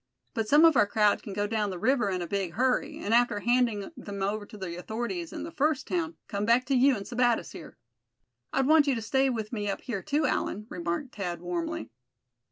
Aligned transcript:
But 0.33 0.47
some 0.47 0.65
of 0.65 0.75
our 0.75 0.87
crowd 0.87 1.21
can 1.21 1.31
go 1.31 1.45
down 1.45 1.69
the 1.69 1.77
river 1.77 2.09
in 2.09 2.23
a 2.23 2.27
big 2.27 2.53
hurry, 2.53 2.97
and 2.97 3.13
after 3.13 3.41
handing 3.41 3.91
them 3.95 4.23
over 4.23 4.47
to 4.47 4.57
the 4.57 4.75
authorities 4.75 5.31
in 5.31 5.43
the 5.43 5.51
first 5.51 5.85
town, 5.87 6.15
come 6.27 6.43
back 6.43 6.65
to 6.65 6.75
you 6.75 6.95
and 6.95 7.05
Sebattis 7.05 7.51
here." 7.51 7.77
"I'd 8.51 8.65
want 8.65 8.87
you 8.87 8.95
to 8.95 9.01
stay 9.03 9.29
with 9.29 9.53
me 9.53 9.69
up 9.69 9.81
here, 9.81 10.01
too, 10.01 10.25
Allan," 10.25 10.65
remarked 10.71 11.13
Thad, 11.13 11.39
warmly. 11.39 11.91